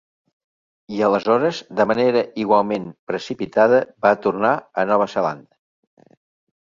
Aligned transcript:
I 0.93 1.01
aleshores, 1.07 1.59
de 1.81 1.85
manera 1.91 2.23
igualment 2.45 2.87
precipitada, 3.11 3.83
va 4.07 4.15
tornar 4.25 4.55
a 4.57 4.87
Nova 4.93 5.09
Zelanda. 5.17 6.11